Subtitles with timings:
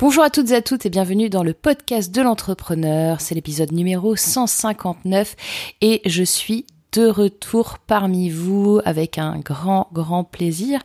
[0.00, 3.20] Bonjour à toutes et à toutes et bienvenue dans le podcast de l'entrepreneur.
[3.20, 5.34] C'est l'épisode numéro 159
[5.80, 10.80] et je suis de retour parmi vous avec un grand, grand plaisir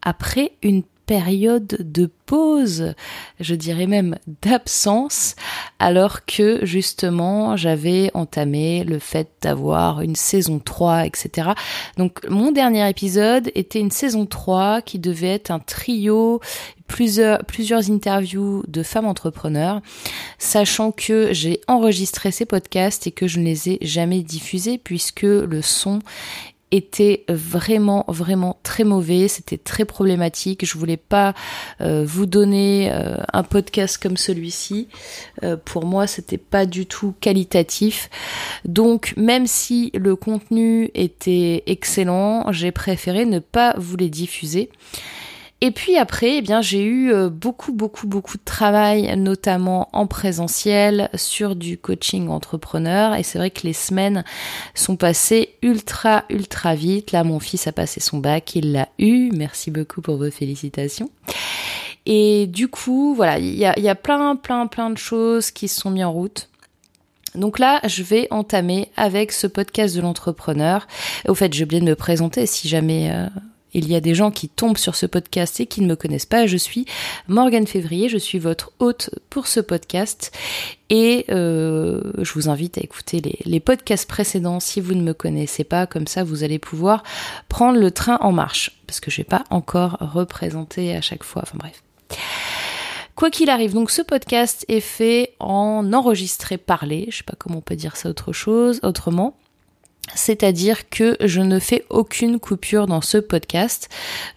[0.00, 2.94] après une période de pause,
[3.40, 5.34] je dirais même d'absence,
[5.78, 11.50] alors que justement j'avais entamé le fait d'avoir une saison 3, etc.
[11.96, 16.40] Donc mon dernier épisode était une saison 3 qui devait être un trio,
[16.86, 19.80] plusieurs, interviews de femmes entrepreneurs,
[20.38, 25.22] sachant que j'ai enregistré ces podcasts et que je ne les ai jamais diffusés puisque
[25.22, 26.00] le son
[26.72, 30.64] était vraiment vraiment très mauvais, c'était très problématique.
[30.66, 31.34] Je voulais pas
[31.80, 34.88] euh, vous donner euh, un podcast comme celui-ci.
[35.44, 38.08] Euh, pour moi, c'était pas du tout qualitatif.
[38.64, 44.70] Donc même si le contenu était excellent, j'ai préféré ne pas vous les diffuser.
[45.64, 50.08] Et puis après, eh bien, j'ai eu euh, beaucoup, beaucoup, beaucoup de travail, notamment en
[50.08, 53.14] présentiel, sur du coaching entrepreneur.
[53.14, 54.24] Et c'est vrai que les semaines
[54.74, 57.12] sont passées ultra, ultra vite.
[57.12, 59.30] Là, mon fils a passé son bac, il l'a eu.
[59.32, 61.10] Merci beaucoup pour vos félicitations.
[62.06, 65.90] Et du coup, voilà, il y a, plein, plein, plein de choses qui se sont
[65.90, 66.48] mises en route.
[67.36, 70.88] Donc là, je vais entamer avec ce podcast de l'entrepreneur.
[71.28, 73.28] Au fait, j'ai oublié de me présenter si jamais euh,
[73.74, 76.26] il y a des gens qui tombent sur ce podcast et qui ne me connaissent
[76.26, 76.46] pas.
[76.46, 76.86] Je suis
[77.28, 80.32] Morgane Février, je suis votre hôte pour ce podcast
[80.90, 85.64] et euh, je vous invite à écouter les, podcasts précédents si vous ne me connaissez
[85.64, 85.86] pas.
[85.86, 87.02] Comme ça, vous allez pouvoir
[87.48, 91.42] prendre le train en marche parce que je vais pas encore représenter à chaque fois.
[91.42, 91.82] Enfin bref.
[93.14, 97.58] Quoi qu'il arrive, donc ce podcast est fait en enregistré parlé, je sais pas comment
[97.58, 99.36] on peut dire ça autre chose, autrement.
[100.14, 103.88] C'est-à-dire que je ne fais aucune coupure dans ce podcast.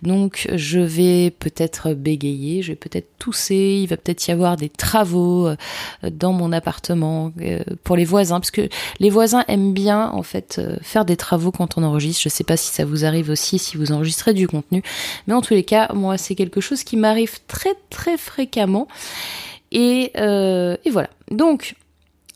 [0.01, 4.69] Donc je vais peut-être bégayer, je vais peut-être tousser, il va peut-être y avoir des
[4.69, 5.55] travaux euh,
[6.03, 10.57] dans mon appartement euh, pour les voisins parce que les voisins aiment bien en fait
[10.59, 12.21] euh, faire des travaux quand on enregistre.
[12.23, 14.83] Je sais pas si ça vous arrive aussi si vous enregistrez du contenu,
[15.27, 18.87] mais en tous les cas, moi c'est quelque chose qui m'arrive très très fréquemment.
[19.71, 21.09] Et, et voilà.
[21.31, 21.75] Donc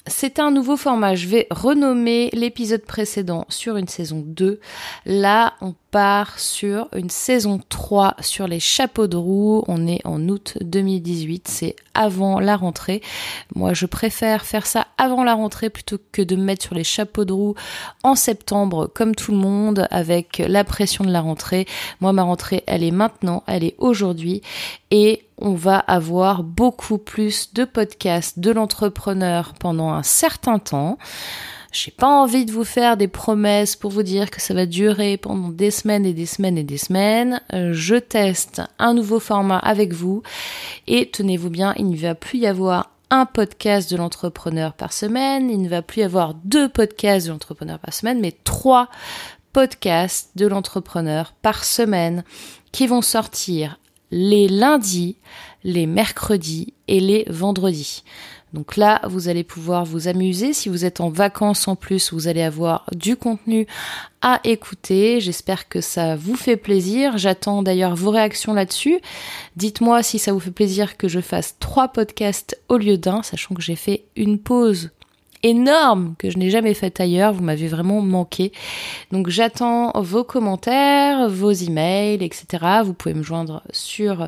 [0.09, 1.15] c'est un nouveau format.
[1.15, 4.59] Je vais renommer l'épisode précédent sur une saison 2.
[5.05, 9.63] Là, on part sur une saison 3 sur les chapeaux de roue.
[9.67, 13.01] On est en août 2018, c'est avant la rentrée.
[13.55, 16.83] Moi, je préfère faire ça avant la rentrée plutôt que de me mettre sur les
[16.83, 17.55] chapeaux de roue
[18.03, 21.67] en septembre comme tout le monde avec la pression de la rentrée.
[22.01, 24.41] Moi, ma rentrée, elle est maintenant, elle est aujourd'hui
[24.91, 30.97] et on va avoir beaucoup plus de podcasts de l'entrepreneur pendant un certain temps.
[31.71, 35.17] J'ai pas envie de vous faire des promesses pour vous dire que ça va durer
[35.17, 37.41] pendant des semaines et des semaines et des semaines.
[37.53, 40.23] Euh, je teste un nouveau format avec vous
[40.87, 45.49] et tenez-vous bien, il ne va plus y avoir un podcast de l'entrepreneur par semaine,
[45.49, 48.89] il ne va plus y avoir deux podcasts de l'entrepreneur par semaine, mais trois
[49.53, 52.23] podcasts de l'entrepreneur par semaine
[52.71, 53.79] qui vont sortir
[54.11, 55.17] les lundis,
[55.63, 58.03] les mercredis et les vendredis.
[58.53, 60.53] Donc là, vous allez pouvoir vous amuser.
[60.53, 63.67] Si vous êtes en vacances en plus, vous allez avoir du contenu
[64.21, 65.21] à écouter.
[65.21, 67.17] J'espère que ça vous fait plaisir.
[67.17, 68.99] J'attends d'ailleurs vos réactions là-dessus.
[69.55, 73.55] Dites-moi si ça vous fait plaisir que je fasse trois podcasts au lieu d'un, sachant
[73.55, 74.89] que j'ai fait une pause
[75.43, 77.33] énorme que je n'ai jamais faite ailleurs.
[77.33, 78.51] Vous m'avez vraiment manqué.
[79.11, 82.45] Donc j'attends vos commentaires, vos emails, etc.
[82.83, 84.27] Vous pouvez me joindre sur,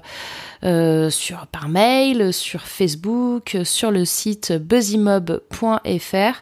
[0.64, 6.42] euh, sur par mail, sur Facebook, sur le site buzzymob.fr.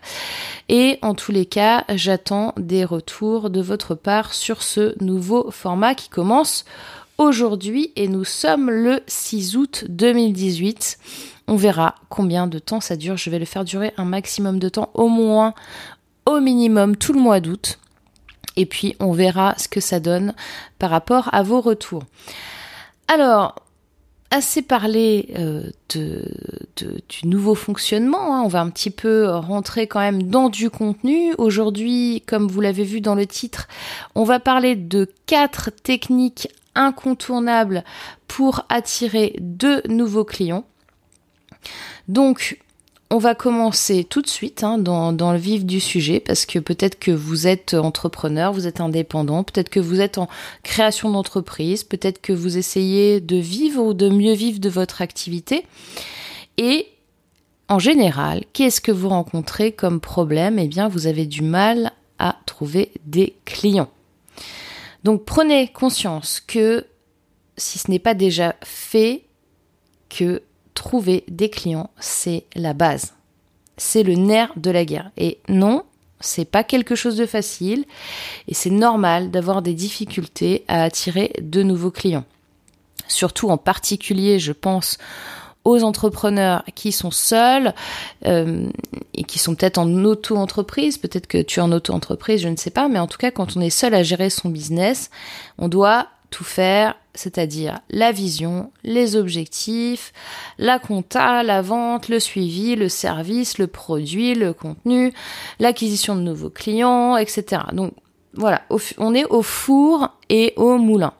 [0.69, 5.95] Et en tous les cas, j'attends des retours de votre part sur ce nouveau format
[5.95, 6.65] qui commence
[7.19, 10.97] aujourd'hui et nous sommes le 6 août 2018.
[11.49, 13.17] On verra combien de temps ça dure.
[13.17, 15.55] Je vais le faire durer un maximum de temps, au moins,
[16.27, 17.79] au minimum, tout le mois d'août.
[18.55, 20.35] Et puis, on verra ce que ça donne
[20.77, 22.03] par rapport à vos retours.
[23.07, 23.55] Alors,
[24.29, 28.35] assez parlé euh, du nouveau fonctionnement.
[28.35, 28.43] Hein.
[28.43, 31.33] On va un petit peu rentrer quand même dans du contenu.
[31.39, 33.67] Aujourd'hui, comme vous l'avez vu dans le titre,
[34.13, 37.83] on va parler de quatre techniques incontournables
[38.27, 40.65] pour attirer de nouveaux clients.
[42.07, 42.59] Donc,
[43.11, 46.99] on va commencer tout de suite hein, dans, le vif du sujet parce que peut-être
[46.99, 50.27] que vous êtes entrepreneur, vous êtes indépendant, peut-être que vous êtes en
[50.61, 55.65] création d'entreprise, peut-être que vous essayez de vivre ou de mieux vivre de votre activité.
[56.57, 56.87] Et
[57.67, 60.59] en général, qu'est-ce que vous rencontrez comme problème?
[60.59, 63.89] Eh bien, vous avez du mal à trouver des clients.
[65.03, 66.85] Donc prenez conscience que
[67.57, 69.23] si ce n'est pas déjà fait,
[70.09, 70.43] que
[70.79, 73.13] trouver des clients, c'est la base.
[73.75, 75.11] C'est le nerf de la guerre.
[75.17, 75.83] Et non,
[76.21, 77.83] c'est pas quelque chose de facile
[78.47, 82.23] et c'est normal d'avoir des difficultés à attirer de nouveaux clients.
[83.09, 84.97] Surtout en particulier, je pense
[85.65, 87.73] aux entrepreneurs qui sont seuls
[88.25, 88.69] euh,
[89.13, 92.69] et qui sont peut-être en auto-entreprise, peut-être que tu es en auto-entreprise, je ne sais
[92.69, 95.09] pas, mais en tout cas quand on est seul à gérer son business,
[95.57, 100.13] on doit tout faire, c'est-à-dire la vision, les objectifs,
[100.57, 105.13] la compta, la vente, le suivi, le service, le produit, le contenu,
[105.59, 107.63] l'acquisition de nouveaux clients, etc.
[107.73, 107.93] Donc
[108.33, 108.61] voilà,
[108.97, 111.13] on est au four et au moulin.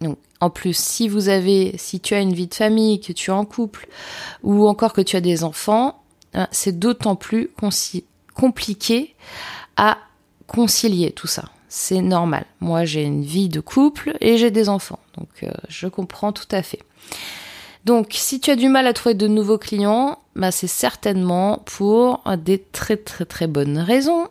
[0.00, 3.30] Donc, en plus, si vous avez, si tu as une vie de famille, que tu
[3.30, 3.88] es en couple,
[4.42, 7.50] ou encore que tu as des enfants, hein, c'est d'autant plus
[8.34, 9.14] compliqué
[9.76, 9.98] à
[10.46, 11.44] concilier tout ça
[11.76, 12.44] c'est normal.
[12.60, 16.46] Moi, j'ai une vie de couple et j'ai des enfants, donc euh, je comprends tout
[16.52, 16.78] à fait.
[17.84, 22.22] Donc, si tu as du mal à trouver de nouveaux clients, bah, c'est certainement pour
[22.38, 24.28] des très très très bonnes raisons.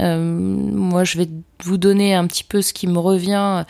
[0.00, 1.30] Euh, moi, je vais
[1.64, 3.64] vous donner un petit peu ce qui me revient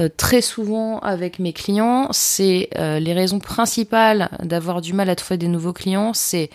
[0.00, 2.08] euh, très souvent avec mes clients.
[2.10, 6.14] C'est les raisons principales d'avoir du mal à trouver des nouveaux clients.
[6.14, 6.50] C'est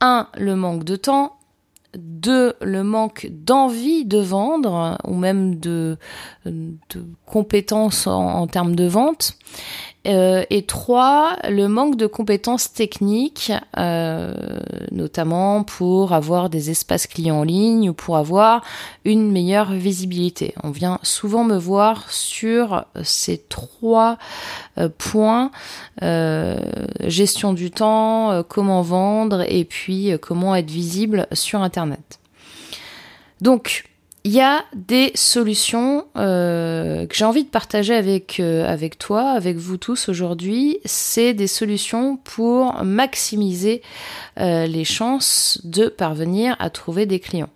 [0.00, 1.35] un, le manque de temps
[1.98, 5.96] deux, le manque d'envie de vendre ou même de,
[7.24, 9.38] compétences en, termes de vente.
[10.06, 14.34] Euh, et trois, le manque de compétences techniques, euh,
[14.92, 18.62] notamment pour avoir des espaces clients en ligne ou pour avoir
[19.04, 20.54] une meilleure visibilité.
[20.62, 24.18] On vient souvent me voir sur ces trois
[24.78, 25.50] euh, points
[27.00, 32.20] gestion du temps, comment vendre et puis comment être visible sur Internet.
[33.40, 33.84] Donc,
[34.26, 39.30] il y a des solutions euh, que j'ai envie de partager avec, euh, avec toi,
[39.30, 40.80] avec vous tous aujourd'hui.
[40.84, 43.82] C'est des solutions pour maximiser
[44.40, 47.50] euh, les chances de parvenir à trouver des clients.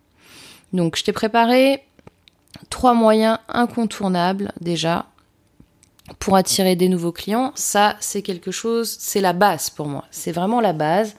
[0.73, 1.83] Donc je t'ai préparé
[2.69, 5.07] trois moyens incontournables déjà
[6.21, 7.51] pour attirer des nouveaux clients.
[7.57, 10.05] Ça, c'est quelque chose, c'est la base pour moi.
[10.13, 11.17] C'est vraiment la base.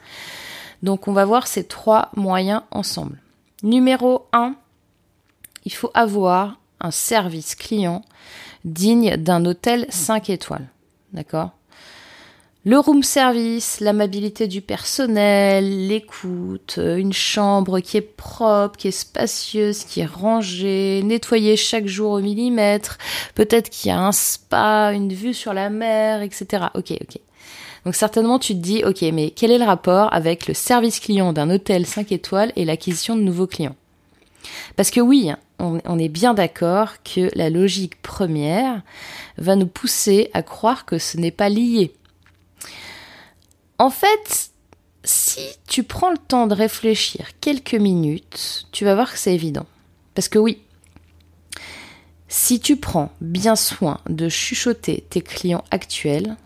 [0.82, 3.18] Donc on va voir ces trois moyens ensemble.
[3.62, 4.56] Numéro 1,
[5.64, 8.02] il faut avoir un service client
[8.64, 10.68] digne d'un hôtel 5 étoiles.
[11.12, 11.50] D'accord?
[12.64, 19.82] Le room service, l'amabilité du personnel, l'écoute, une chambre qui est propre, qui est spacieuse,
[19.82, 22.98] qui est rangée, nettoyée chaque jour au millimètre,
[23.34, 26.66] peut-être qu'il y a un spa, une vue sur la mer, etc.
[26.76, 27.18] Ok, ok.
[27.84, 31.32] Donc certainement tu te dis, ok, mais quel est le rapport avec le service client
[31.32, 33.74] d'un hôtel 5 étoiles et l'acquisition de nouveaux clients?
[34.76, 38.82] Parce que oui, on, est bien d'accord que la logique première
[39.38, 41.94] va nous pousser à croire que ce n'est pas lié.
[43.78, 44.50] En fait,
[45.04, 49.66] si tu prends le temps de réfléchir quelques minutes, tu vas voir que c'est évident.
[50.14, 50.62] Parce que oui,
[52.28, 56.36] si tu prends bien soin de chuchoter tes clients actuels,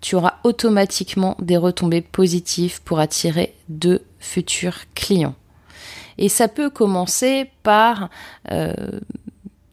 [0.00, 5.36] tu auras automatiquement des retombées positives pour attirer de futurs clients.
[6.22, 8.08] Et ça peut commencer par
[8.52, 8.72] euh,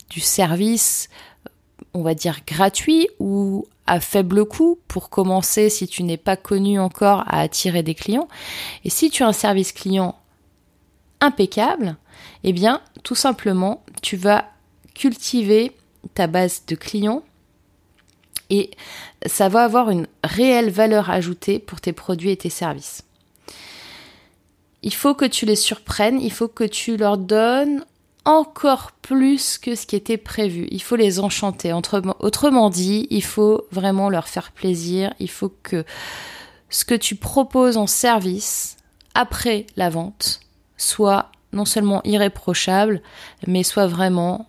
[0.10, 1.08] du service,
[1.94, 6.80] on va dire gratuit ou à faible coût pour commencer si tu n'es pas connu
[6.80, 8.28] encore à attirer des clients.
[8.84, 10.16] Et si tu as un service client
[11.22, 11.98] impeccable,
[12.44, 14.46] eh bien tout simplement tu vas
[14.96, 15.74] cultiver
[16.16, 17.22] ta base de clients
[18.50, 18.72] et
[19.28, 23.04] ça va avoir une réelle valeur ajoutée pour tes produits et tes services
[24.84, 27.84] il faut que tu les surprennes, il faut que tu leur donnes
[28.26, 30.68] encore plus que ce qui était prévu.
[30.72, 31.74] Il faut les enchanter.
[31.74, 35.14] Autrement dit, il faut vraiment leur faire plaisir.
[35.20, 35.84] Il faut que
[36.70, 38.78] ce que tu proposes en service
[39.16, 40.42] après la vente
[40.78, 43.02] soit non seulement irréprochable,
[43.48, 44.48] mais soit vraiment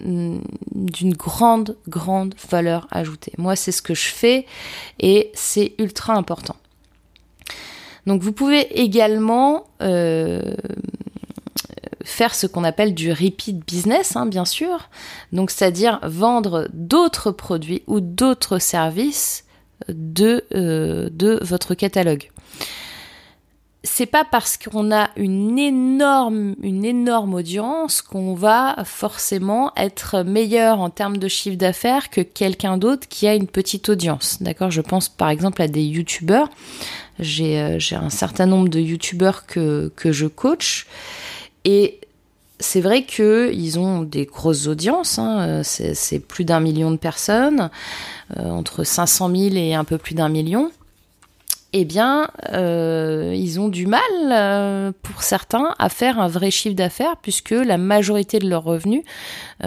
[0.00, 0.38] mm,
[0.72, 3.32] d'une grande, grande valeur ajoutée.
[3.38, 4.46] Moi, c'est ce que je fais
[5.00, 6.56] et c'est ultra important.
[8.06, 10.54] Donc vous pouvez également euh,
[12.04, 14.90] faire ce qu'on appelle du repeat business, hein, bien sûr.
[15.32, 19.44] Donc c'est-à-dire vendre d'autres produits ou d'autres services
[19.88, 22.30] de, euh, de votre catalogue
[23.84, 30.80] c'est pas parce qu'on a une énorme, une énorme audience qu'on va forcément être meilleur
[30.80, 34.42] en termes de chiffre d'affaires que quelqu'un d'autre qui a une petite audience.
[34.42, 34.70] D'accord?
[34.70, 36.48] Je pense par exemple à des youtubeurs.
[37.18, 40.86] J'ai, euh, j'ai un certain nombre de youtubeurs que, que je coach.
[41.64, 42.00] Et
[42.60, 45.62] c'est vrai qu'ils ont des grosses audiences, hein.
[45.64, 47.70] c'est, plus d'un million de personnes,
[48.38, 50.70] euh, entre 500 000 et un peu plus d'un million.
[51.72, 57.16] eh bien, euh, ils ont du mal, pour certains, à faire un vrai chiffre d'affaires,
[57.20, 59.02] puisque la majorité de leurs revenus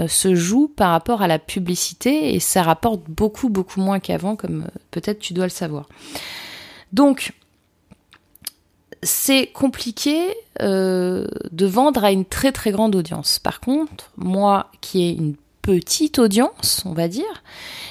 [0.08, 4.68] se joue par rapport à la publicité, et ça rapporte beaucoup, beaucoup moins qu'avant, comme
[4.92, 5.88] peut-être tu dois le savoir.
[6.94, 7.34] Donc,
[9.04, 13.39] c'est compliqué de vendre à une très très grande audience.
[13.39, 15.36] Par contre, moi qui ai une
[15.68, 17.44] petite audience, on va dire,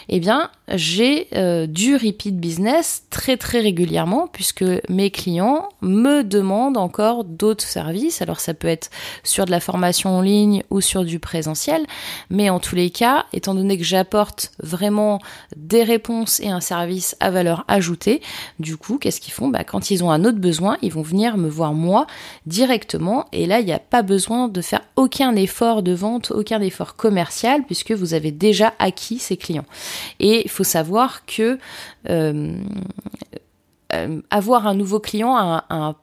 [0.09, 6.77] eh bien, j'ai euh, du repeat business très très régulièrement puisque mes clients me demandent
[6.77, 8.23] encore d'autres services.
[8.23, 8.91] Alors ça peut être
[9.25, 11.85] sur de la formation en ligne ou sur du présentiel,
[12.31, 15.21] mais en tous les cas, étant donné que j'apporte vraiment
[15.57, 18.23] des réponses et un service à valeur ajoutée,
[18.59, 19.49] du coup, qu'est-ce qu'ils font?
[19.49, 22.07] Bah, Quand ils ont un autre besoin, ils vont venir me voir moi
[22.47, 23.27] directement.
[23.33, 26.97] Et là, il n'y a pas besoin de faire aucun effort de vente, aucun effort
[26.97, 29.67] commercial puisque vous avez déjà acquis ces clients.
[30.21, 31.59] Et il faut savoir que
[32.09, 32.59] euh,
[33.93, 35.97] euh, avoir un nouveau client a un,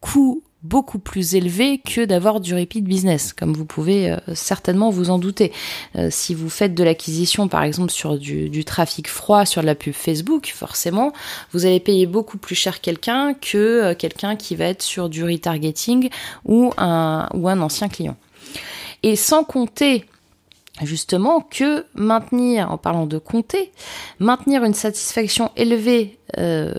[0.00, 5.10] coût beaucoup plus élevé que d'avoir du repeat business, comme vous pouvez euh, certainement vous
[5.10, 5.50] en douter.
[6.10, 9.94] si vous faites de l'acquisition, par exemple, sur du, trafic froid, sur de la pub
[9.94, 11.12] Facebook, forcément,
[11.52, 16.10] vous allez payer beaucoup plus cher quelqu'un que quelqu'un qui va être sur du retargeting
[16.44, 18.16] ou un, ou un ancien client.
[19.02, 20.04] Et sans compter
[20.80, 23.72] justement que maintenir, en parlant de compter,
[24.18, 26.74] maintenir une satisfaction élevée euh,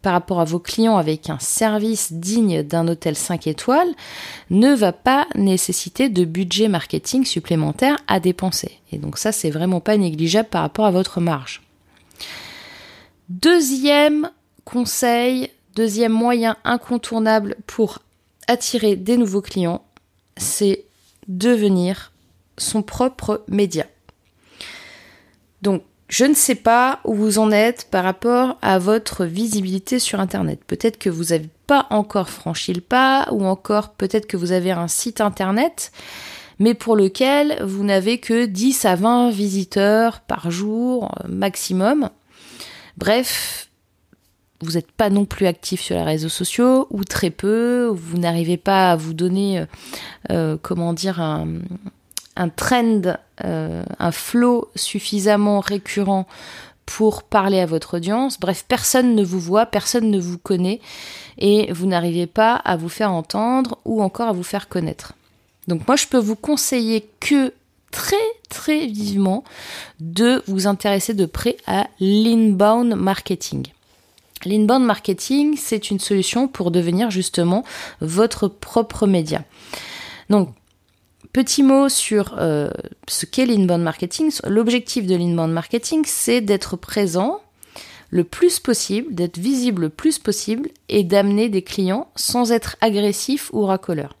[0.00, 3.92] par rapport à vos clients avec un service digne d'un hôtel 5 étoiles
[4.50, 8.78] ne va pas nécessiter de budget marketing supplémentaire à dépenser.
[8.92, 11.62] Et donc ça, c'est vraiment pas négligeable par rapport à votre marge.
[13.28, 14.30] Deuxième
[14.64, 17.98] conseil, deuxième moyen incontournable pour
[18.46, 19.82] attirer des nouveaux clients,
[20.36, 20.84] c'est
[21.28, 22.11] devenir
[22.58, 23.86] son propre média.
[25.62, 30.20] Donc, je ne sais pas où vous en êtes par rapport à votre visibilité sur
[30.20, 30.60] Internet.
[30.66, 34.72] Peut-être que vous n'avez pas encore franchi le pas, ou encore peut-être que vous avez
[34.72, 35.90] un site Internet,
[36.58, 42.10] mais pour lequel vous n'avez que 10 à 20 visiteurs par jour maximum.
[42.98, 43.70] Bref,
[44.60, 48.58] vous n'êtes pas non plus actif sur les réseaux sociaux, ou très peu, vous n'arrivez
[48.58, 49.66] pas à vous donner, euh,
[50.30, 51.48] euh, comment dire, un,
[52.36, 56.26] un trend, euh, un flow suffisamment récurrent
[56.86, 58.38] pour parler à votre audience.
[58.40, 60.80] Bref, personne ne vous voit, personne ne vous connaît
[61.38, 65.12] et vous n'arrivez pas à vous faire entendre ou encore à vous faire connaître.
[65.68, 67.52] Donc moi, je peux vous conseiller que
[67.90, 68.16] très
[68.48, 69.44] très vivement
[70.00, 73.66] de vous intéresser de près à l'inbound marketing.
[74.44, 77.64] L'inbound marketing, c'est une solution pour devenir justement
[78.00, 79.44] votre propre média.
[80.30, 80.52] Donc,
[81.32, 82.70] Petit mot sur euh,
[83.08, 84.30] ce qu'est l'inbound marketing.
[84.44, 87.40] L'objectif de l'inbound marketing, c'est d'être présent
[88.10, 93.50] le plus possible, d'être visible le plus possible et d'amener des clients sans être agressif
[93.54, 94.16] ou racoleur.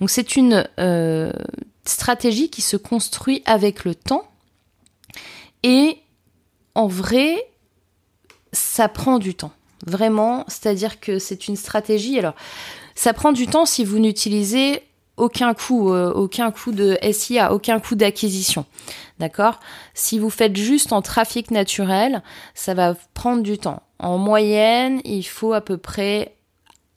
[0.00, 1.32] Donc c'est une euh,
[1.84, 4.28] stratégie qui se construit avec le temps
[5.64, 5.98] et
[6.76, 7.44] en vrai,
[8.52, 9.52] ça prend du temps.
[9.86, 12.18] Vraiment, c'est-à-dire que c'est une stratégie.
[12.18, 12.34] Alors,
[12.94, 14.82] ça prend du temps si vous n'utilisez
[15.16, 18.64] aucun coût, euh, aucun coût de SIA, aucun coût d'acquisition.
[19.18, 19.60] D'accord?
[19.94, 22.22] Si vous faites juste en trafic naturel,
[22.54, 23.82] ça va prendre du temps.
[23.98, 26.34] En moyenne, il faut à peu près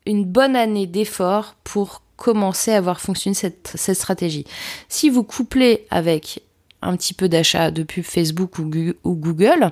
[0.05, 4.45] une bonne année d'effort pour commencer à voir fonctionner cette, cette stratégie.
[4.89, 6.41] Si vous couplez avec
[6.81, 8.63] un petit peu d'achat de pub Facebook ou,
[9.15, 9.71] Google,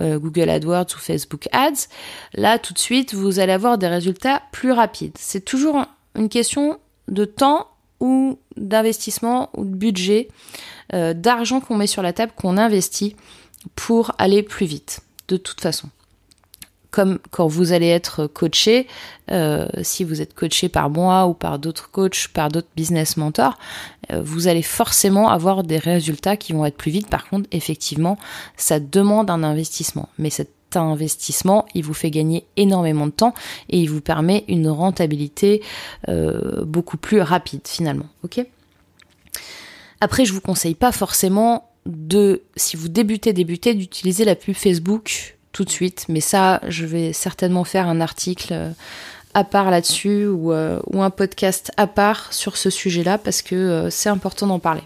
[0.00, 1.88] euh, Google AdWords ou Facebook Ads,
[2.34, 5.16] là tout de suite vous allez avoir des résultats plus rapides.
[5.18, 5.84] C'est toujours
[6.16, 7.68] une question de temps
[8.56, 10.28] d'investissement ou de budget,
[10.94, 13.16] euh, d'argent qu'on met sur la table, qu'on investit
[13.76, 15.88] pour aller plus vite, de toute façon.
[16.90, 18.86] Comme quand vous allez être coaché,
[19.30, 23.56] euh, si vous êtes coaché par moi ou par d'autres coachs, par d'autres business mentors,
[24.12, 27.08] euh, vous allez forcément avoir des résultats qui vont être plus vite.
[27.08, 28.18] Par contre, effectivement,
[28.58, 30.10] ça demande un investissement.
[30.18, 33.34] Mais cette investissement, il vous fait gagner énormément de temps
[33.68, 35.62] et il vous permet une rentabilité
[36.08, 38.06] euh, beaucoup plus rapide finalement.
[38.24, 38.44] Ok?
[40.00, 45.36] Après, je vous conseille pas forcément de, si vous débutez, débutez, d'utiliser la pub Facebook
[45.52, 46.06] tout de suite.
[46.08, 48.70] Mais ça, je vais certainement faire un article euh,
[49.34, 53.88] à part là-dessus ou, euh, ou, un podcast à part sur ce sujet-là parce que
[53.90, 54.82] c'est important d'en parler.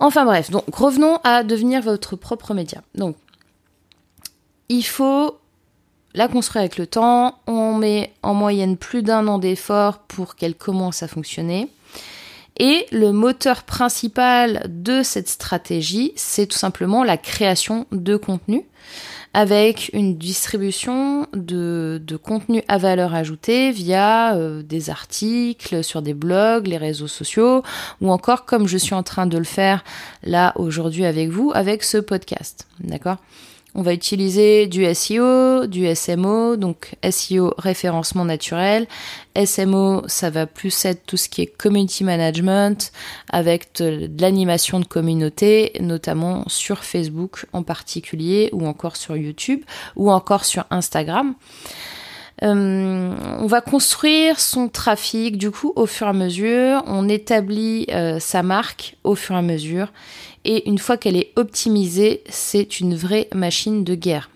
[0.00, 2.82] Enfin bref, donc revenons à devenir votre propre média.
[2.94, 3.16] Donc
[4.68, 5.38] il faut
[6.14, 7.38] la construire avec le temps.
[7.46, 11.68] On met en moyenne plus d'un an d'effort pour qu'elle commence à fonctionner.
[12.58, 18.64] Et le moteur principal de cette stratégie, c'est tout simplement la création de contenu.
[19.34, 26.66] avec une distribution de, contenu à valeur ajoutée via euh, des articles sur des blogs,
[26.66, 27.62] les réseaux sociaux,
[28.00, 29.84] ou encore comme je suis en train de le faire
[30.22, 32.66] là aujourd'hui avec vous, avec ce podcast.
[32.80, 33.18] D'accord?
[33.74, 38.86] On va utiliser du SEO, du SMO, donc SEO référencement naturel.
[39.44, 42.92] SMO, ça va plus être tout ce qui est community management
[43.30, 49.62] avec de, l'animation de communauté, notamment sur Facebook en particulier, ou encore sur YouTube,
[49.96, 51.34] ou encore sur Instagram.
[52.44, 57.86] Euh, on va construire son trafic du coup au fur et à mesure, on établit
[57.90, 59.88] euh, sa marque au fur et à mesure
[60.44, 64.30] et une fois qu'elle est optimisée, c'est une vraie machine de guerre.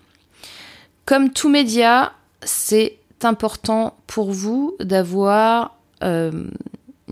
[1.04, 6.48] Comme tout média, c'est important pour vous d'avoir euh,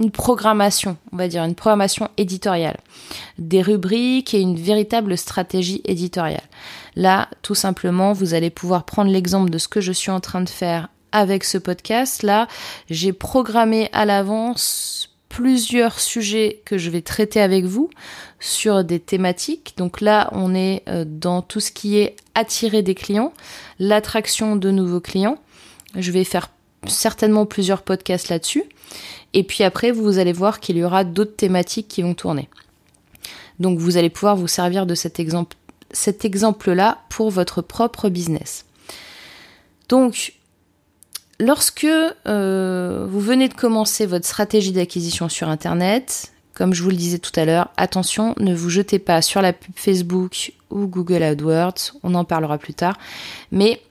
[0.01, 2.79] une programmation, on va dire une programmation éditoriale,
[3.39, 6.43] des rubriques et une véritable stratégie éditoriale.
[6.97, 10.41] Là, tout simplement, vous allez pouvoir prendre l'exemple de ce que je suis en train
[10.41, 12.23] de faire avec ce podcast.
[12.23, 12.49] Là,
[12.89, 17.91] j'ai programmé à l'avance plusieurs sujets que je vais traiter avec vous
[18.41, 19.75] sur des thématiques.
[19.77, 23.33] Donc là, on est euh, dans tout ce qui est attirer des clients,
[23.79, 25.39] l'attraction de nouveaux clients.
[25.95, 26.49] Je vais faire
[26.87, 28.65] certainement plusieurs podcasts là-dessus.
[29.33, 32.49] Et puis après, vous allez voir qu'il y aura d'autres thématiques qui vont tourner.
[33.59, 35.57] Donc vous allez pouvoir vous servir de cet exemple
[35.93, 38.65] cet exemple-là pour votre propre business.
[39.89, 40.35] Donc,
[41.41, 46.97] lorsque euh, vous venez de commencer votre stratégie d'acquisition sur Internet, comme je vous le
[46.97, 51.23] disais tout à l'heure, attention, ne vous jetez pas sur la pub Facebook ou Google
[51.23, 52.97] AdWords, on en parlera plus tard.
[53.51, 53.83] Mais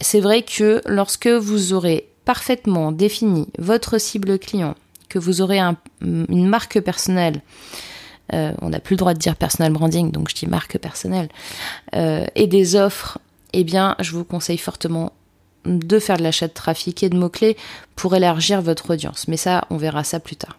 [0.00, 4.74] c'est vrai que lorsque vous aurez parfaitement défini votre cible client,
[5.08, 5.60] que vous aurez
[6.00, 7.42] une marque personnelle,
[8.32, 11.28] euh, on n'a plus le droit de dire personal branding, donc je dis marque personnelle,
[11.94, 13.18] euh, et des offres,
[13.52, 15.12] eh bien, je vous conseille fortement
[15.64, 17.56] de faire de l'achat de trafic et de mots-clés
[17.94, 19.28] pour élargir votre audience.
[19.28, 20.58] Mais ça, on verra ça plus tard.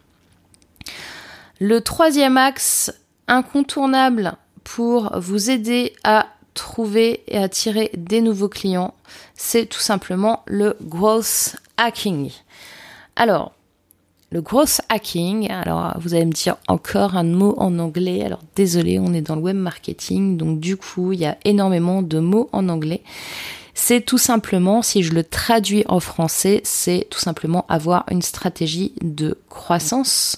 [1.60, 2.94] Le troisième axe
[3.28, 8.94] incontournable pour vous aider à trouver et attirer des nouveaux clients,
[9.36, 12.32] c'est tout simplement le growth hacking.
[13.16, 13.54] Alors,
[14.32, 18.98] le growth hacking, alors vous allez me dire encore un mot en anglais, alors désolé,
[18.98, 22.50] on est dans le web marketing, donc du coup il y a énormément de mots
[22.52, 23.04] en anglais.
[23.76, 28.94] C'est tout simplement, si je le traduis en français, c'est tout simplement avoir une stratégie
[29.02, 30.38] de croissance.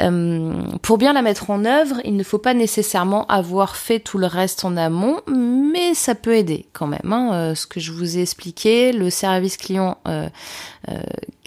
[0.00, 4.18] Euh, pour bien la mettre en œuvre, il ne faut pas nécessairement avoir fait tout
[4.18, 7.12] le reste en amont, mais ça peut aider quand même.
[7.12, 7.30] Hein.
[7.32, 10.28] Euh, ce que je vous ai expliqué, le service client euh,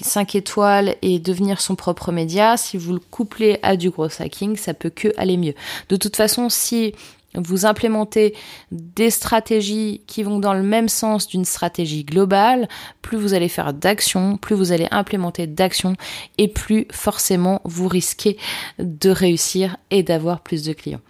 [0.01, 4.55] 5 étoiles et devenir son propre média, si vous le couplez à du gros hacking,
[4.55, 5.53] ça peut que aller mieux.
[5.89, 6.93] De toute façon, si
[7.35, 8.35] vous implémentez
[8.71, 12.67] des stratégies qui vont dans le même sens d'une stratégie globale,
[13.01, 15.95] plus vous allez faire d'actions, plus vous allez implémenter d'actions
[16.37, 18.37] et plus forcément vous risquez
[18.79, 21.01] de réussir et d'avoir plus de clients.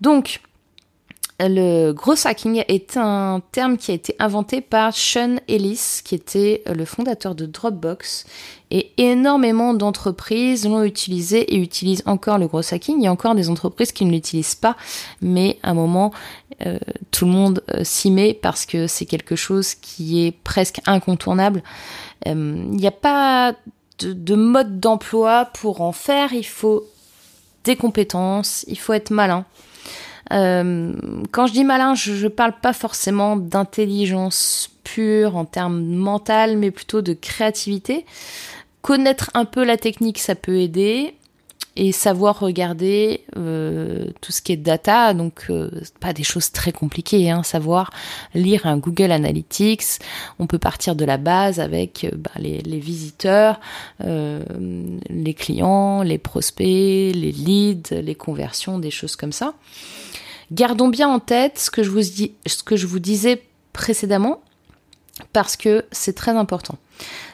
[0.00, 0.40] Donc,
[1.38, 6.62] le gros hacking est un terme qui a été inventé par Sean Ellis, qui était
[6.66, 8.24] le fondateur de Dropbox.
[8.70, 12.98] Et énormément d'entreprises l'ont utilisé et utilisent encore le gros hacking.
[12.98, 14.76] Il y a encore des entreprises qui ne l'utilisent pas,
[15.20, 16.10] mais à un moment,
[16.64, 16.78] euh,
[17.10, 21.62] tout le monde euh, s'y met parce que c'est quelque chose qui est presque incontournable.
[22.26, 23.52] Euh, il n'y a pas
[23.98, 26.32] de, de mode d'emploi pour en faire.
[26.32, 26.86] Il faut
[27.64, 29.44] des compétences, il faut être malin.
[30.32, 30.92] Euh,
[31.30, 36.70] quand je dis malin, je, ne parle pas forcément d'intelligence pure en termes mental, mais
[36.70, 38.04] plutôt de créativité.
[38.82, 41.14] Connaître un peu la technique, ça peut aider
[41.78, 46.72] et savoir regarder euh, tout ce qui est data, donc euh, pas des choses très
[46.72, 47.90] compliquées, hein, savoir
[48.32, 49.98] lire un Google Analytics,
[50.38, 53.60] on peut partir de la base avec bah, les, les, visiteurs,
[54.00, 59.52] les clients, les prospects, les leads, les conversions, des choses comme ça.
[60.52, 64.40] Gardons bien en tête ce que je vous, disais précédemment,
[65.32, 66.78] parce que c'est très important.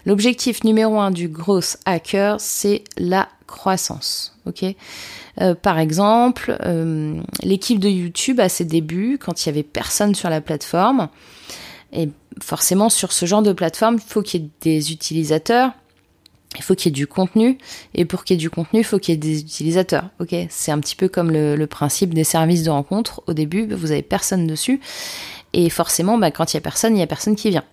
[0.07, 4.37] L'objectif numéro un du growth hacker, c'est la croissance.
[5.40, 10.14] Euh, par exemple, euh, l'équipe de YouTube à ses débuts, quand il y avait personne
[10.14, 11.09] sur la plateforme,
[11.92, 12.09] et
[12.40, 15.72] forcément sur ce genre de plateforme, il faut qu'il y ait des utilisateurs,
[16.57, 17.59] il faut qu'il y ait du contenu
[17.95, 20.05] et pour qu'il y ait du contenu, il faut qu'il y ait des utilisateurs.
[20.51, 23.23] C'est un petit peu comme le, principe des services de rencontre.
[23.27, 24.81] Au début, vous avez personne dessus
[25.53, 27.65] et forcément, bah, quand il y a personne, il y a personne qui vient.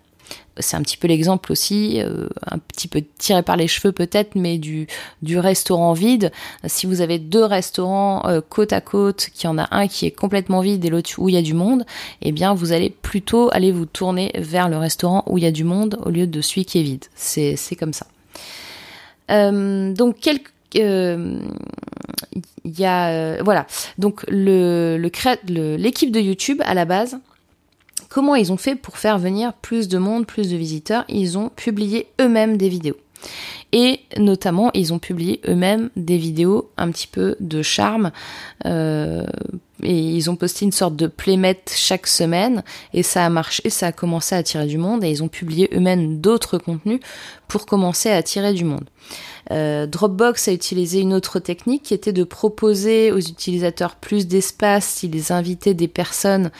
[0.59, 4.35] c'est un petit peu l'exemple aussi, euh, un petit peu tiré par les cheveux peut-être,
[4.35, 4.87] mais du,
[5.21, 6.31] du restaurant vide.
[6.65, 10.05] Si vous avez deux restaurants euh, côte à côte, qu'il y en a un qui
[10.05, 11.85] est complètement vide et l'autre où il y a du monde,
[12.21, 15.51] eh bien vous allez plutôt aller vous tourner vers le restaurant où il y a
[15.51, 17.05] du monde au lieu de celui qui est vide.
[17.15, 18.07] C'est comme ça.
[19.29, 20.39] Euh, donc il
[22.63, 23.65] y a voilà
[23.97, 24.97] donc le
[25.77, 27.19] l'équipe de YouTube à la base
[28.09, 31.05] Comment ils ont fait pour faire venir plus de monde, plus de visiteurs?
[31.09, 32.97] Ils ont publié eux-mêmes des vidéos.
[33.71, 38.11] Et notamment, ils ont publié eux-mêmes des vidéos un petit peu de charme.
[38.65, 39.27] Euh,
[39.83, 42.63] et ils ont posté une sorte de playmate chaque semaine.
[42.93, 45.03] Et ça a marché, ça a commencé à attirer du monde.
[45.03, 46.99] Et ils ont publié eux-mêmes d'autres contenus
[47.47, 48.85] pour commencer à attirer du monde.
[49.51, 54.85] Euh, Dropbox a utilisé une autre technique qui était de proposer aux utilisateurs plus d'espace
[54.85, 56.51] s'ils invitaient des personnes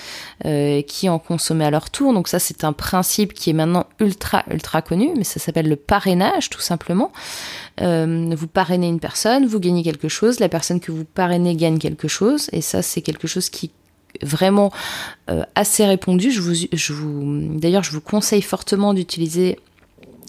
[0.45, 2.13] euh, qui en consommaient à leur tour.
[2.13, 5.75] Donc ça, c'est un principe qui est maintenant ultra, ultra connu, mais ça s'appelle le
[5.75, 7.11] parrainage, tout simplement.
[7.81, 11.77] Euh, vous parrainez une personne, vous gagnez quelque chose, la personne que vous parrainez gagne
[11.77, 13.71] quelque chose, et ça, c'est quelque chose qui
[14.21, 14.71] vraiment
[15.55, 16.31] assez répandu.
[17.59, 19.59] D'ailleurs, je vous conseille fortement d'utiliser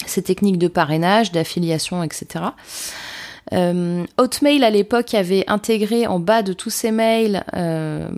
[0.06, 2.44] ces techniques de parrainage, d'affiliation, etc.
[3.52, 8.08] Euh, Hotmail à l'époque avait intégré en bas de tous ses mails euh,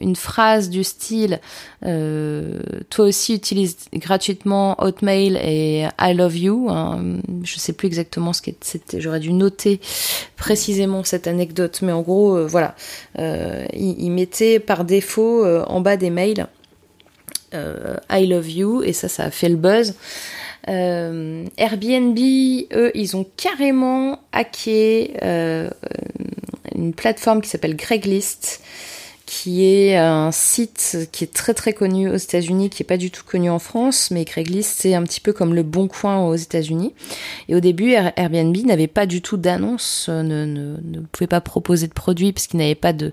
[0.00, 1.40] une phrase du style
[1.84, 6.68] euh, toi aussi utilise gratuitement Hotmail et I love you.
[6.70, 7.20] Hein.
[7.42, 9.00] Je sais plus exactement ce que c'était.
[9.00, 9.80] J'aurais dû noter
[10.36, 12.74] précisément cette anecdote, mais en gros voilà,
[13.18, 16.46] il, il, mettait par défaut en bas des mails
[17.52, 19.94] I love you et ça ça a fait le buzz.
[20.68, 22.18] Euh, Airbnb,
[22.72, 25.70] eux, ils ont carrément hacké euh,
[26.74, 28.60] une plateforme qui s'appelle Greglist
[29.28, 33.10] qui est un site qui est très très connu aux États-Unis, qui est pas du
[33.10, 36.34] tout connu en France, mais Craigslist c'est un petit peu comme le Bon Coin aux
[36.34, 36.94] États-Unis.
[37.50, 41.42] Et au début, Airbnb n'avait pas du tout d'annonce, euh, ne, ne, ne, pouvait pas
[41.42, 43.12] proposer de produits parce qu'il n'avait pas de,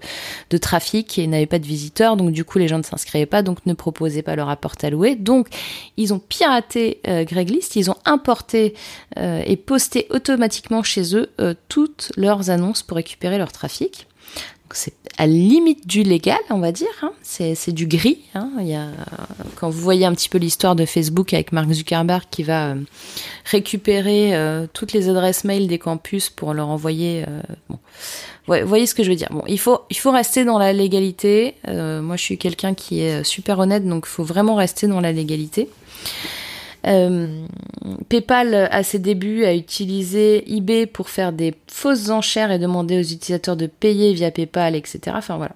[0.51, 3.41] de trafic et n'avait pas de visiteurs, donc du coup les gens ne s'inscrivaient pas,
[3.41, 5.15] donc ne proposaient pas leur apport à louer.
[5.15, 5.49] Donc
[5.97, 8.73] ils ont piraté euh, Craigslist, ils ont importé
[9.17, 14.07] euh, et posté automatiquement chez eux euh, toutes leurs annonces pour récupérer leur trafic
[14.73, 16.87] c'est à la limite du légal, on va dire.
[17.01, 17.11] Hein.
[17.21, 18.19] C'est du gris.
[18.33, 18.49] Hein.
[18.59, 18.87] Il y a,
[19.55, 22.75] quand vous voyez un petit peu l'histoire de Facebook avec Mark Zuckerberg qui va euh,
[23.45, 27.23] récupérer euh, toutes les adresses mail des campus pour leur envoyer.
[27.27, 27.79] Euh, bon.
[28.47, 29.29] vous voyez ce que je veux dire?
[29.31, 31.55] Bon, il faut, il faut rester dans la légalité.
[31.67, 35.11] moi, je suis quelqu'un qui est super honnête, donc il faut vraiment rester dans la
[35.11, 35.69] légalité.
[38.09, 43.03] PayPal, à ses débuts, a utilisé eBay pour faire des fausses enchères et demander aux
[43.03, 44.99] utilisateurs de payer via PayPal, etc.
[45.13, 45.55] Enfin voilà.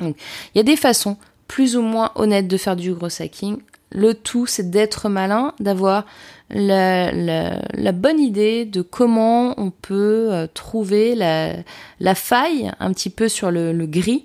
[0.00, 0.14] il
[0.54, 1.16] y a des façons
[1.48, 3.58] plus ou moins honnêtes de faire du gros hacking.
[3.92, 6.06] Le tout, c'est d'être malin, d'avoir
[6.48, 13.50] la, bonne idée de comment on peut euh, trouver la, faille un petit peu sur
[13.50, 14.24] le, gris.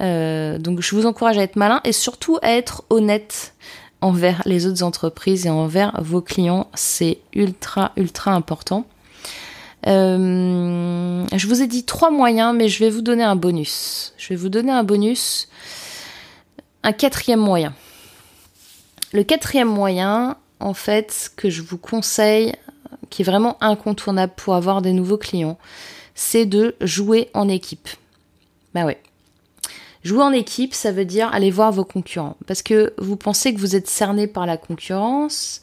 [0.00, 3.54] Euh, donc je vous encourage à être malin et surtout à être honnête
[4.06, 6.68] envers les autres entreprises et envers vos clients.
[6.74, 8.86] C'est ultra, ultra important.
[9.86, 14.14] Euh, je vous ai dit trois moyens, mais je vais vous donner un bonus.
[14.16, 15.48] Je vais vous donner un bonus,
[16.82, 17.74] un quatrième moyen.
[19.12, 22.54] Le quatrième moyen, en fait, que je vous conseille,
[23.10, 25.58] qui est vraiment incontournable pour avoir des nouveaux clients,
[26.14, 27.88] c'est de jouer en équipe.
[28.74, 29.00] Bah ouais.
[30.06, 32.36] Jouer en équipe, ça veut dire aller voir vos concurrents.
[32.46, 35.60] Parce que vous pensez que vous êtes cerné par la concurrence.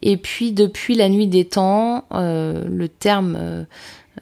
[0.00, 3.64] Et puis, depuis la nuit des temps, euh, le terme euh,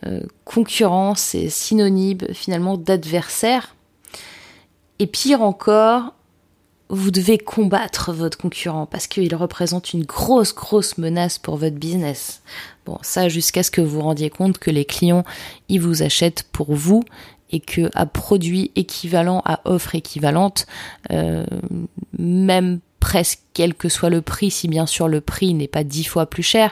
[0.07, 3.77] euh, concurrence est synonyme finalement d'adversaire.
[4.99, 6.15] Et pire encore,
[6.89, 12.43] vous devez combattre votre concurrent parce qu'il représente une grosse, grosse menace pour votre business.
[12.87, 15.23] Bon, ça jusqu'à ce que vous vous rendiez compte que les clients,
[15.69, 17.05] ils vous achètent pour vous
[17.51, 20.67] et que à produit équivalent, à offre équivalente,
[21.11, 21.45] euh,
[22.19, 26.05] même presque quel que soit le prix, si bien sûr le prix n'est pas dix
[26.05, 26.71] fois plus cher,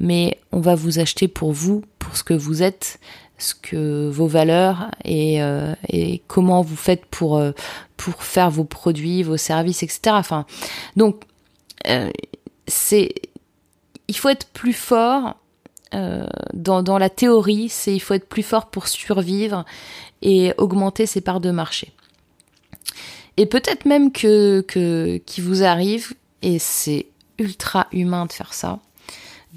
[0.00, 3.00] mais on va vous acheter pour vous, pour ce que vous êtes,
[3.38, 7.52] ce que vos valeurs et, euh, et comment vous faites pour euh,
[7.96, 10.00] pour faire vos produits, vos services, etc.
[10.10, 10.46] Enfin,
[10.96, 11.22] donc
[12.68, 13.12] c'est
[14.08, 15.36] il faut être plus fort
[15.92, 19.64] dans, dans la théorie, c'est il faut être plus fort pour survivre
[20.22, 21.92] et augmenter ses parts de marché.
[23.36, 27.06] Et peut-être même que, que vous arrive, et c'est
[27.38, 28.78] ultra humain de faire ça,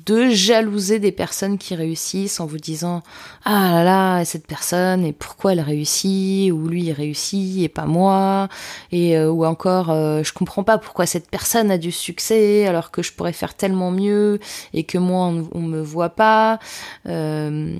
[0.03, 3.01] de jalouser des personnes qui réussissent en vous disant
[3.45, 8.49] ah là là cette personne et pourquoi elle réussit ou lui réussit et pas moi
[8.91, 12.91] et euh, ou encore euh, je comprends pas pourquoi cette personne a du succès alors
[12.91, 14.39] que je pourrais faire tellement mieux
[14.73, 16.59] et que moi on, me voit pas.
[17.07, 17.75] Euh,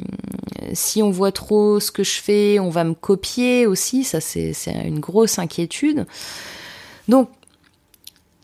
[0.74, 4.54] si on voit trop ce que je fais on va me copier aussi ça c'est
[4.86, 6.06] une grosse inquiétude.
[7.10, 7.30] Donc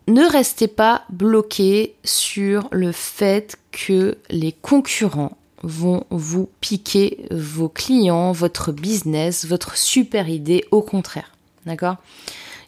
[0.07, 8.31] ne restez pas bloqué sur le fait que les concurrents vont vous piquer vos clients,
[8.31, 11.31] votre business, votre super idée, au contraire.
[11.65, 11.97] D'accord?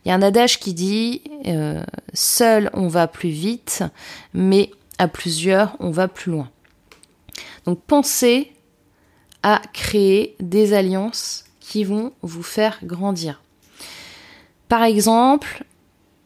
[0.06, 3.84] Il y a un adage qui dit euh, seul on va plus vite,
[4.34, 6.50] mais à plusieurs on va plus loin.
[7.66, 8.52] Donc pensez
[9.42, 13.42] à créer des alliances qui vont vous faire grandir.
[14.68, 15.64] Par exemple,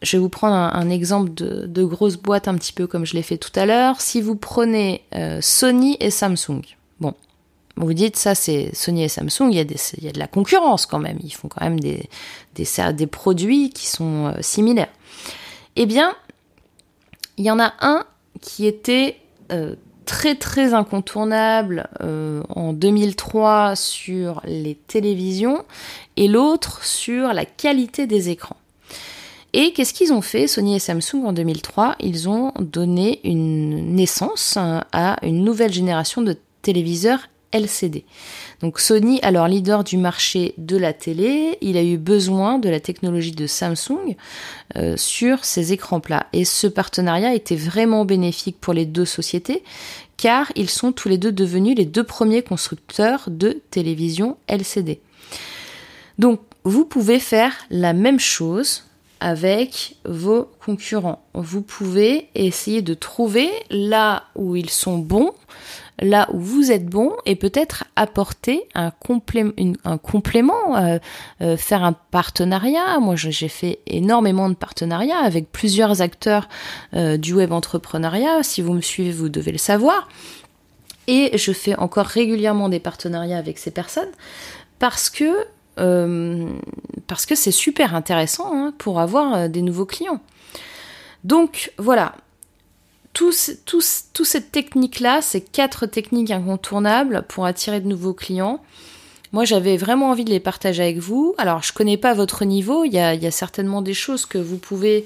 [0.02, 3.22] je vais vous prendre un, exemple de, grosse boîte un petit peu comme je l'ai
[3.22, 4.00] fait tout à l'heure.
[4.00, 6.62] Si vous prenez euh, Sony et Samsung,
[7.00, 7.14] bon,
[7.76, 11.18] vous dites ça c'est Sony et Samsung, il y, a de la concurrence quand même,
[11.22, 14.92] ils font quand même des produits qui sont euh, similaires.
[15.74, 16.14] Eh bien,
[17.36, 18.04] il y en a un
[18.40, 19.16] qui était
[19.50, 25.64] euh, très très incontournable en 2003 sur les télévisions
[26.16, 28.57] et l'autre sur la qualité des écrans.
[29.52, 34.58] Et qu'est-ce qu'ils ont fait, Sony et Samsung, en 2003 Ils ont donné une naissance
[34.58, 38.04] à une nouvelle génération de téléviseurs LCD.
[38.60, 42.80] Donc Sony, alors leader du marché de la télé, il a eu besoin de la
[42.80, 44.16] technologie de Samsung
[44.76, 46.26] euh, sur ses écrans plats.
[46.32, 49.62] Et ce partenariat était vraiment bénéfique pour les deux sociétés
[50.18, 55.00] car ils sont tous les deux devenus les deux premiers constructeurs de télévision LCD.
[56.18, 58.84] Donc vous pouvez faire la même chose
[59.20, 61.24] avec vos concurrents.
[61.34, 65.32] Vous pouvez essayer de trouver là où ils sont bons,
[66.00, 70.98] là où vous êtes bon, et peut-être apporter un, complément, euh,
[71.40, 72.98] euh, faire un partenariat.
[73.00, 76.48] Moi, j'ai fait énormément de partenariats avec plusieurs acteurs
[76.94, 78.42] euh, du web entrepreneuriat.
[78.42, 80.08] Si vous me suivez, vous devez le savoir.
[81.08, 84.10] Et je fais encore régulièrement des partenariats avec ces personnes
[84.78, 85.46] parce que
[85.78, 86.48] euh,
[87.06, 90.20] parce que c'est super intéressant hein, pour avoir euh, des nouveaux clients.
[91.24, 92.14] Donc voilà,
[93.12, 98.62] tout, cette technique-là, ces quatre techniques incontournables pour attirer de nouveaux clients,
[99.32, 101.34] moi j'avais vraiment envie de les partager avec vous.
[101.38, 105.04] Alors je connais pas votre niveau, il y a, certainement des choses que vous pouvez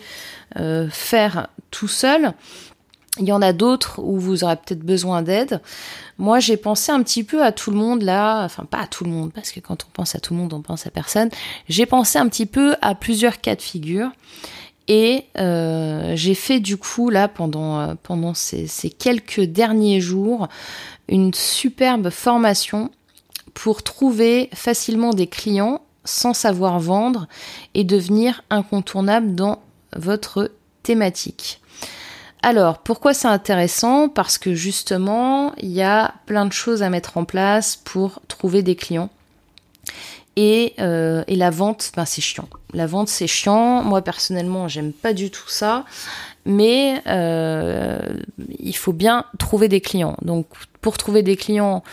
[0.59, 2.35] euh, faire tout seul.
[3.19, 5.61] Il y en a d'autres où vous aurez peut-être besoin d'aide.
[6.17, 9.05] Moi, j'ai pensé un petit peu à tout le monde là, enfin pas à tout
[9.05, 11.29] le monde, parce que quand on pense à tout le monde, on pense à personne.
[11.69, 14.09] J'ai pensé un petit peu à plusieurs cas de figure.
[14.89, 20.49] Et euh, j'ai fait du coup là pendant, euh, ces quelques derniers jours
[21.09, 22.91] une superbe formation
[23.55, 27.29] pour trouver facilement des clients sans savoir vendre
[27.75, 29.63] et devenir incontournable dans
[29.95, 30.51] votre
[30.83, 31.61] thématique.
[32.43, 34.09] Alors, pourquoi c'est intéressant?
[34.09, 38.63] Parce que justement, il y a plein de choses à mettre en place pour trouver
[38.63, 39.11] des clients.
[40.35, 42.49] Et, euh, la vente, ben, c'est chiant.
[42.73, 43.85] La vente, c'est chiant.
[43.85, 45.85] Moi, personnellement, j'aime pas du tout ça.
[46.45, 48.01] Mais euh,
[48.59, 50.17] il faut bien trouver des clients.
[50.23, 50.47] Donc,
[50.81, 51.85] pour trouver des clients,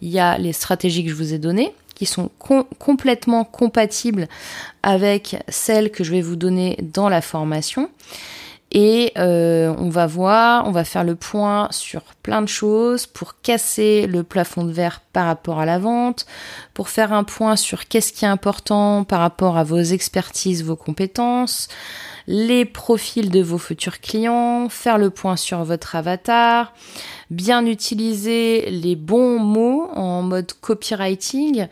[0.00, 2.30] il y a les stratégies que je vous ai données qui sont
[2.78, 4.28] complètement compatibles
[4.84, 7.90] avec celles que je vais vous donner dans la formation.
[8.70, 13.40] Et euh, on va voir, on va faire le point sur plein de choses pour
[13.40, 16.26] casser le plafond de verre par rapport à la vente,
[16.74, 20.76] pour faire un point sur qu'est-ce qui est important par rapport à vos expertises, vos
[20.76, 21.68] compétences,
[22.26, 26.74] les profils de vos futurs clients, faire le point sur votre avatar,
[27.30, 31.68] bien utiliser les bons mots en mode copywriting,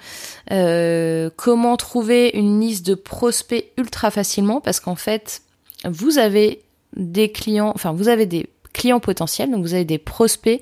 [0.51, 5.43] euh, comment trouver une liste de prospects ultra facilement parce qu'en fait,
[5.85, 6.63] vous avez
[6.97, 10.61] des clients, enfin vous avez des clients potentiels, donc vous avez des prospects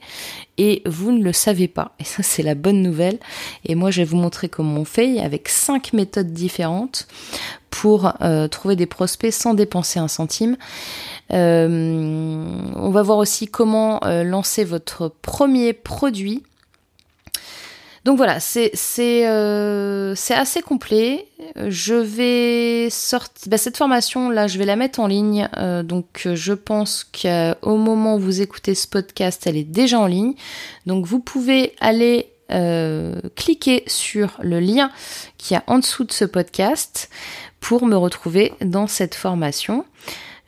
[0.57, 1.93] et vous ne le savez pas.
[1.99, 3.19] Et ça c'est la bonne nouvelle.
[3.65, 7.09] Et moi je vais vous montrer comment on fait avec cinq méthodes différentes
[7.71, 10.57] pour euh, trouver des prospects sans dépenser un centime.
[11.33, 12.45] Euh,
[12.77, 16.45] on va voir aussi comment euh, lancer votre premier produit
[18.05, 18.73] donc voilà, c'est
[19.27, 21.27] euh, assez complet.
[21.57, 25.49] Je vais sortir bah, cette formation là, je vais la mettre en ligne.
[25.57, 30.07] Euh, donc je pense qu'au moment où vous écoutez ce podcast, elle est déjà en
[30.07, 30.35] ligne.
[30.85, 34.91] Donc vous pouvez aller euh, cliquer sur le lien
[35.39, 37.09] qui est en dessous de ce podcast
[37.59, 39.87] pour me retrouver dans cette formation.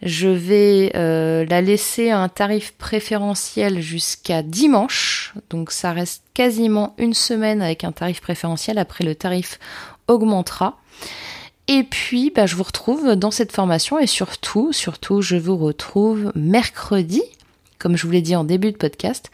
[0.02, 5.34] Je vais euh, la laisser à un tarif préférentiel jusqu'à dimanche.
[5.50, 8.78] Donc ça reste quasiment une semaine avec un tarif préférentiel.
[8.78, 9.58] Après le tarif
[10.06, 10.78] augmentera.
[11.68, 16.30] Et puis, bah, je vous retrouve dans cette formation et surtout, surtout, je vous retrouve
[16.36, 17.22] mercredi,
[17.78, 19.32] comme je vous l'ai dit en début de podcast,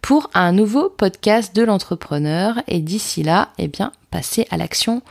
[0.00, 2.62] pour un nouveau podcast de l'entrepreneur.
[2.68, 5.02] Et d'ici là, eh bien, passez à l'action.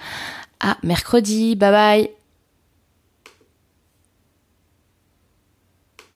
[0.59, 1.55] À mercredi.
[1.55, 2.22] Bye bye.